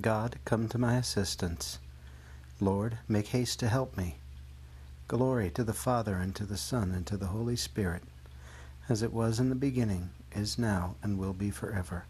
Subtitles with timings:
[0.00, 1.78] God, come to my assistance.
[2.60, 4.16] Lord, make haste to help me.
[5.08, 8.02] Glory to the Father, and to the Son, and to the Holy Spirit,
[8.88, 12.04] as it was in the beginning, is now, and will be forever.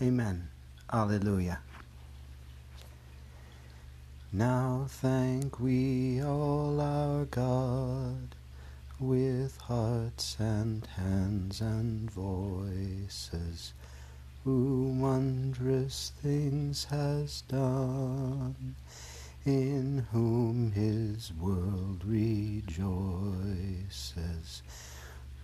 [0.00, 0.48] Amen.
[0.92, 1.58] Alleluia.
[4.32, 8.34] Now thank we all our God
[9.00, 13.72] with hearts and hands and voices
[14.46, 18.76] who wondrous things has done,
[19.44, 22.62] in whom his world rejoices,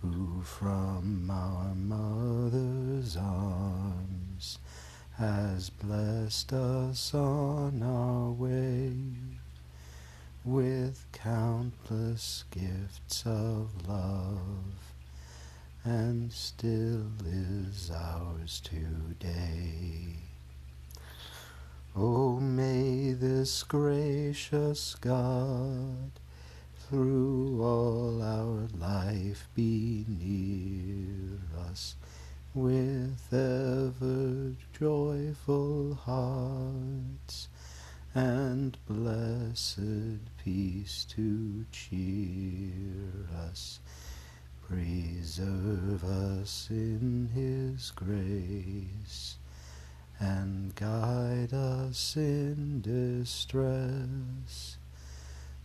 [0.01, 4.59] who from our mother's arms
[5.17, 8.93] has blessed us on our way
[10.45, 14.92] with countless gifts of love
[15.85, 20.15] and still is ours today.
[21.95, 26.11] Oh, may this gracious God
[26.89, 31.37] through all our life be near
[31.69, 31.95] us
[32.53, 37.49] with ever joyful hearts
[38.15, 43.79] and blessed peace to cheer us
[44.73, 49.37] preserve us in His grace,
[50.19, 54.75] and guide us in distress,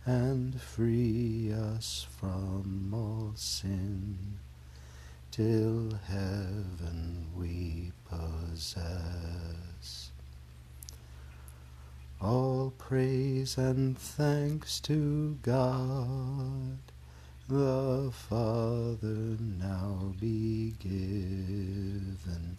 [0.05, 4.39] and free us from all sin,
[5.29, 8.93] till heaven we possess.
[12.21, 16.77] All praise and thanks to God
[17.49, 22.57] the Father now be given,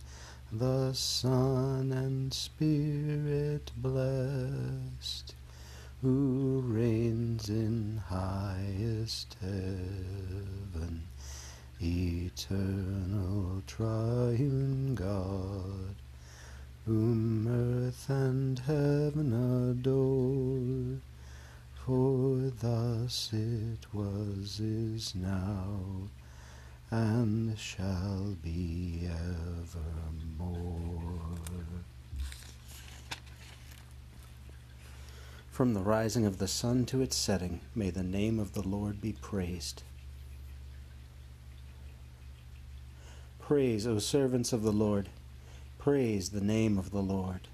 [0.52, 5.34] the Son and Spirit blessed,
[6.02, 11.02] who reigns in highest heaven,
[11.80, 15.94] eternal triune God,
[16.84, 19.32] whom earth and heaven
[19.70, 21.00] adore
[21.84, 25.80] for thus it was, is now,
[26.90, 30.50] and shall be evermore.
[35.50, 39.00] From the rising of the sun to its setting, may the name of the Lord
[39.00, 39.82] be praised.
[43.38, 45.08] Praise, O servants of the Lord.
[45.78, 47.48] Praise the name of the Lord.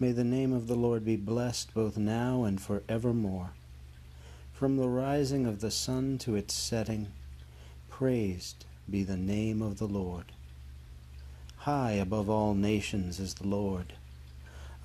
[0.00, 3.50] May the name of the Lord be blessed both now and for evermore.
[4.52, 7.08] From the rising of the sun to its setting,
[7.98, 10.26] praised be the name of the Lord.
[11.56, 13.94] High above all nations is the Lord,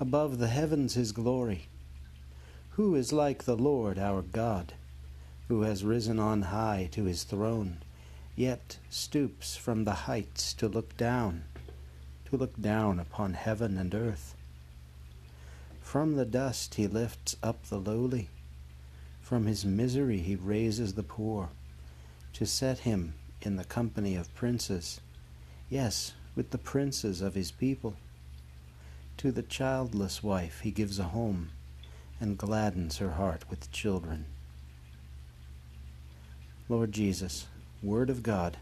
[0.00, 1.68] above the heavens his glory.
[2.70, 4.72] Who is like the Lord our God,
[5.46, 7.76] who has risen on high to his throne,
[8.34, 11.44] yet stoops from the heights to look down,
[12.30, 14.34] to look down upon heaven and earth?
[15.80, 18.28] From the dust he lifts up the lowly.
[19.20, 21.50] From his misery he raises the poor,
[22.34, 25.00] to set him in the company of princes,
[25.70, 27.94] yes, with the princes of his people.
[29.18, 31.50] To the childless wife he gives a home,
[32.20, 34.26] and gladdens her heart with children.
[36.68, 37.46] Lord Jesus,
[37.82, 38.56] Word of God,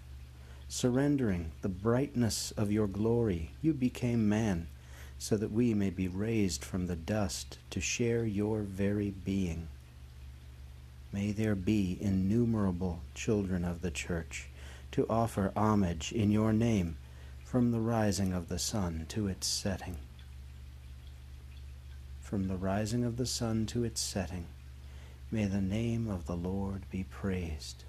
[0.68, 4.66] surrendering the brightness of your glory, you became man
[5.18, 9.68] so that we may be raised from the dust to share your very being.
[11.12, 14.48] May there be innumerable children of the church
[14.92, 16.96] to offer homage in your name
[17.44, 19.98] from the rising of the sun to its setting.
[22.20, 24.46] From the rising of the sun to its setting,
[25.30, 27.84] may the name of the Lord be praised.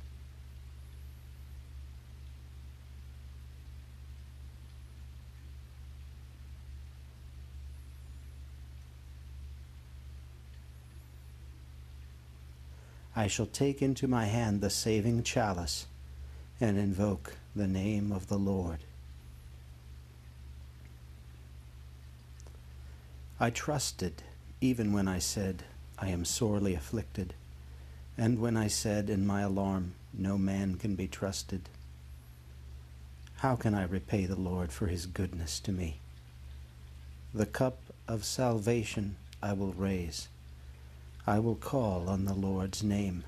[13.16, 15.86] I shall take into my hand the saving chalice
[16.60, 18.80] and invoke the name of the Lord.
[23.40, 24.24] I trusted
[24.62, 25.64] even when I said,
[26.00, 27.34] I am sorely afflicted,
[28.18, 31.70] and when I said in my alarm, No man can be trusted.
[33.38, 36.00] How can I repay the Lord for his goodness to me?
[37.34, 37.78] The cup
[38.08, 40.30] of salvation I will raise
[41.26, 43.24] I will call on the Lord's name.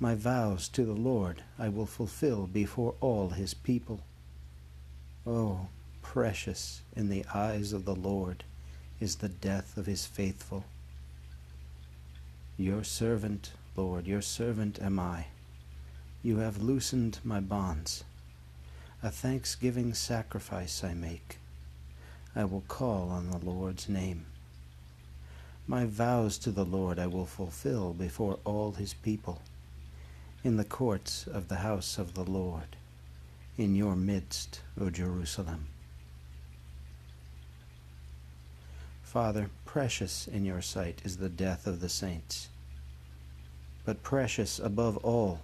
[0.00, 4.00] My vows to the Lord I will fulfill before all his people.
[5.24, 5.68] Oh,
[6.02, 8.42] precious in the eyes of the Lord
[8.98, 10.64] is the death of his faithful.
[12.56, 15.26] Your servant, Lord, your servant am I.
[16.24, 18.02] You have loosened my bonds.
[19.00, 21.38] A thanksgiving sacrifice I make.
[22.34, 24.26] I will call on the Lord's name.
[25.70, 29.42] My vows to the Lord I will fulfill before all his people,
[30.42, 32.74] in the courts of the house of the Lord,
[33.58, 35.66] in your midst, O Jerusalem.
[39.02, 42.48] Father, precious in your sight is the death of the saints,
[43.84, 45.40] but precious above all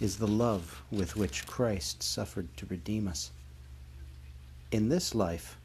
[0.00, 3.30] is the love with which Christ suffered to redeem us.
[4.70, 5.58] In this life,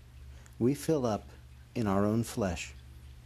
[0.60, 1.30] we fill up
[1.74, 2.74] in our own flesh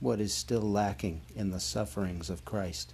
[0.01, 2.94] what is still lacking in the sufferings of Christ.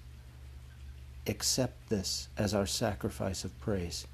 [1.25, 4.05] Accept this as our sacrifice of praise,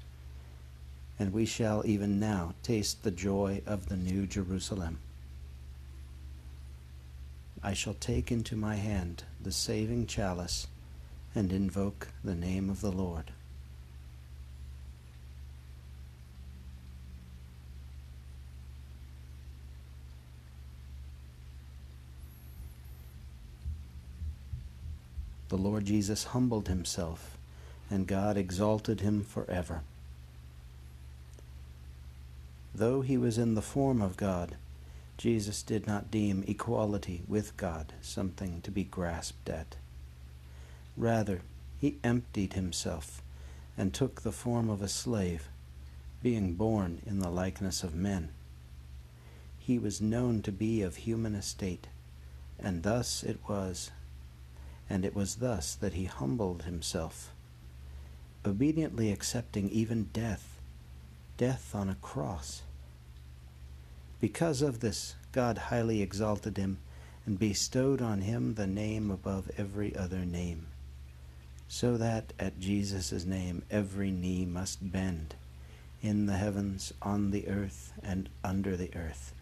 [1.18, 4.98] and we shall even now taste the joy of the new Jerusalem.
[7.62, 10.68] I shall take into my hand the saving chalice
[11.34, 13.32] and invoke the name of the Lord.
[25.54, 27.38] The Lord Jesus humbled himself,
[27.88, 29.82] and God exalted him forever.
[32.74, 34.56] Though he was in the form of God,
[35.16, 39.76] Jesus did not deem equality with God something to be grasped at.
[40.96, 41.42] Rather,
[41.80, 43.22] he emptied himself
[43.78, 45.46] and took the form of a slave,
[46.20, 48.30] being born in the likeness of men.
[49.60, 51.86] He was known to be of human estate,
[52.58, 53.92] and thus it was
[54.88, 57.32] and it was thus that he humbled himself,
[58.44, 60.60] obediently accepting even death,
[61.36, 62.62] death on a cross.
[64.20, 66.78] Because of this, God highly exalted him
[67.26, 70.66] and bestowed on him the name above every other name,
[71.68, 75.34] so that at Jesus' name every knee must bend,
[76.02, 79.32] in the heavens, on the earth, and under the earth,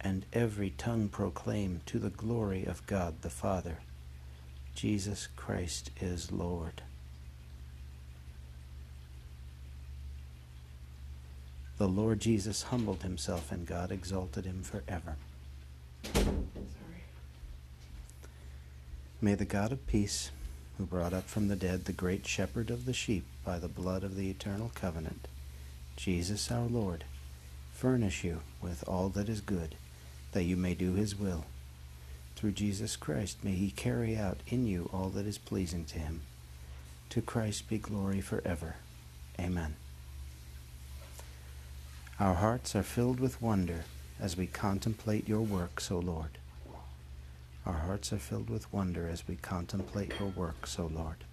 [0.00, 3.78] and every tongue proclaim to the glory of God the Father.
[4.78, 6.82] Jesus Christ is Lord.
[11.78, 15.16] The Lord Jesus humbled himself, and God exalted him forever.
[19.20, 20.30] May the God of peace,
[20.76, 24.04] who brought up from the dead the great shepherd of the sheep by the blood
[24.04, 25.26] of the eternal covenant,
[25.96, 27.02] Jesus our Lord,
[27.72, 29.74] furnish you with all that is good,
[30.30, 31.46] that you may do his will
[32.38, 36.20] through Jesus Christ, may he carry out in you all that is pleasing to him.
[37.10, 38.76] To Christ be glory forever.
[39.40, 39.74] Amen.
[42.20, 43.86] Our hearts are filled with wonder
[44.20, 46.38] as we contemplate your works, O Lord.
[47.66, 51.24] Our hearts are filled with wonder as we contemplate your works, O Lord.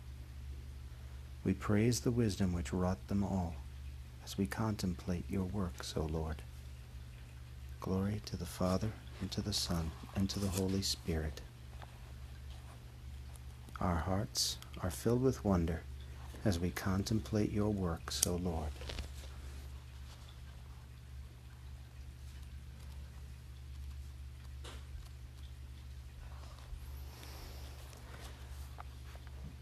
[1.44, 3.54] We praise the wisdom which wrought them all
[4.24, 6.42] as we contemplate your works, O Lord.
[7.80, 8.90] Glory to the Father,
[9.22, 11.42] and to the Son, and to the Holy Spirit.
[13.80, 15.82] Our hearts are filled with wonder
[16.44, 18.70] as we contemplate your works, O Lord.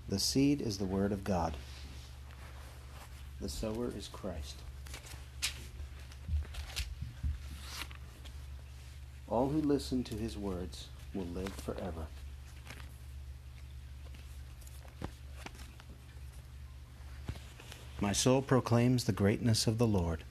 [0.10, 1.58] The seed is the Word of God.
[3.42, 4.58] The sower is Christ.
[9.34, 12.06] All who listen to his words will live forever.
[18.00, 20.24] My soul proclaims the greatness of the Lord.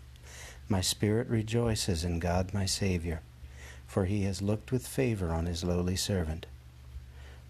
[0.69, 3.23] My spirit rejoices in God my Savior,
[3.89, 6.47] for he has looked with favor on his lowly servant.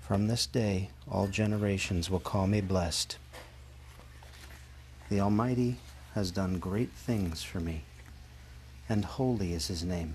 [0.00, 3.18] From this day all generations will call me blessed.
[5.11, 5.76] The Almighty
[6.14, 7.82] has done great things for me,
[8.88, 10.14] and holy is his name.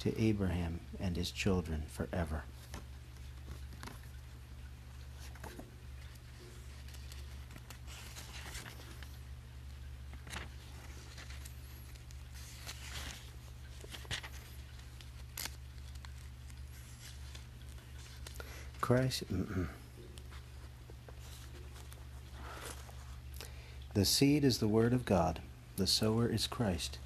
[0.00, 2.44] to Abraham and his children forever.
[18.80, 19.22] Christ.
[23.94, 25.40] The seed is the word of God.
[25.76, 26.98] The sower is Christ.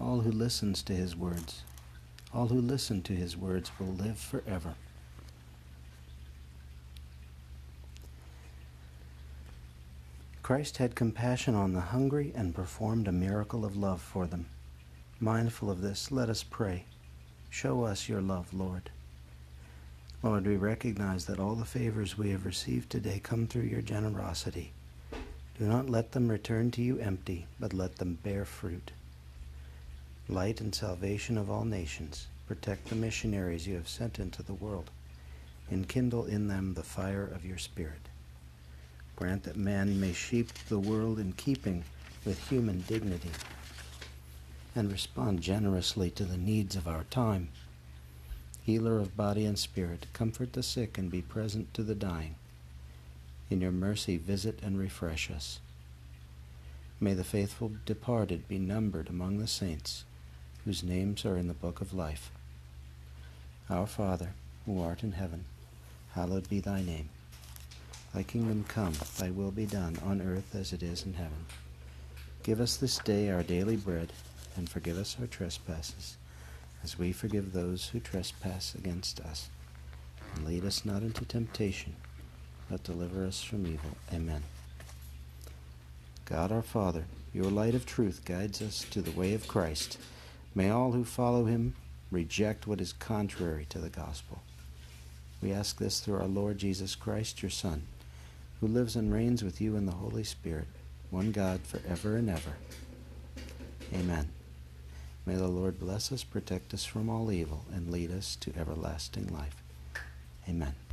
[0.00, 1.64] All who listens to his words,
[2.36, 4.74] all who listen to his words will live forever.
[10.42, 14.46] Christ had compassion on the hungry and performed a miracle of love for them.
[15.18, 16.84] Mindful of this, let us pray.
[17.48, 18.90] Show us your love, Lord.
[20.22, 24.72] Lord, we recognize that all the favors we have received today come through your generosity.
[25.58, 28.92] Do not let them return to you empty, but let them bear fruit.
[30.28, 34.90] Light and salvation of all nations, protect the missionaries you have sent into the world.
[35.70, 38.08] Enkindle in them the fire of your Spirit.
[39.14, 41.84] Grant that man may shape the world in keeping
[42.24, 43.30] with human dignity
[44.74, 47.48] and respond generously to the needs of our time.
[48.64, 52.34] Healer of body and spirit, comfort the sick and be present to the dying.
[53.48, 55.60] In your mercy, visit and refresh us.
[56.98, 60.04] May the faithful departed be numbered among the saints,
[60.66, 62.30] whose names are in the book of life.
[63.70, 64.30] Our Father,
[64.66, 65.44] who art in heaven,
[66.12, 67.08] hallowed be thy name.
[68.12, 71.46] Thy kingdom come, thy will be done, on earth as it is in heaven.
[72.42, 74.12] Give us this day our daily bread,
[74.56, 76.16] and forgive us our trespasses,
[76.82, 79.48] as we forgive those who trespass against us.
[80.34, 81.94] And lead us not into temptation,
[82.68, 83.96] but deliver us from evil.
[84.12, 84.42] Amen.
[86.24, 89.98] God our Father, your light of truth guides us to the way of Christ.
[90.56, 91.74] May all who follow him
[92.10, 94.42] reject what is contrary to the gospel.
[95.40, 97.82] We ask this through our Lord Jesus Christ, your Son
[98.60, 100.66] who lives and reigns with you in the Holy Spirit,
[101.10, 102.52] one God, for ever and ever.
[103.94, 104.28] Amen.
[105.26, 109.26] May the Lord bless us, protect us from all evil, and lead us to everlasting
[109.32, 109.62] life.
[110.48, 110.76] Amen.